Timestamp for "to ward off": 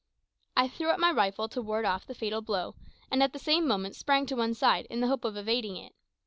1.49-2.07